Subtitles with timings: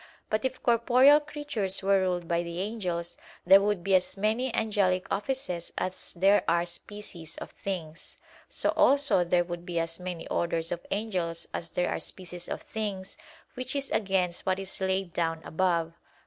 [0.31, 5.05] But if corporeal creatures were ruled by the angels, there would be as many angelic
[5.11, 8.17] offices as there are species of things.
[8.49, 12.63] So also there would be as many orders of angels as there are species of
[12.63, 13.15] things;
[13.53, 15.97] which is against what is laid down above (Q.